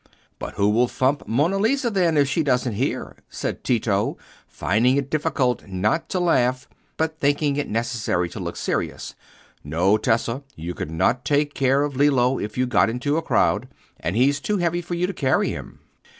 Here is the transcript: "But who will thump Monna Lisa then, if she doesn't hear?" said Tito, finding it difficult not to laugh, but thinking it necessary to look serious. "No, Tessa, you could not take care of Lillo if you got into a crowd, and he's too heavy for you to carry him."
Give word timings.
"But 0.39 0.55
who 0.55 0.67
will 0.67 0.87
thump 0.87 1.27
Monna 1.27 1.59
Lisa 1.59 1.91
then, 1.91 2.17
if 2.17 2.27
she 2.27 2.41
doesn't 2.41 2.73
hear?" 2.73 3.15
said 3.29 3.63
Tito, 3.63 4.17
finding 4.47 4.97
it 4.97 5.11
difficult 5.11 5.67
not 5.67 6.09
to 6.09 6.19
laugh, 6.19 6.67
but 6.97 7.19
thinking 7.19 7.55
it 7.55 7.69
necessary 7.69 8.27
to 8.29 8.39
look 8.39 8.55
serious. 8.55 9.13
"No, 9.63 9.97
Tessa, 9.99 10.41
you 10.55 10.73
could 10.73 10.89
not 10.89 11.23
take 11.23 11.53
care 11.53 11.83
of 11.83 11.95
Lillo 11.95 12.39
if 12.39 12.57
you 12.57 12.65
got 12.65 12.89
into 12.89 13.17
a 13.17 13.21
crowd, 13.21 13.67
and 13.99 14.15
he's 14.15 14.39
too 14.39 14.57
heavy 14.57 14.81
for 14.81 14.95
you 14.95 15.05
to 15.05 15.13
carry 15.13 15.49
him." 15.49 15.81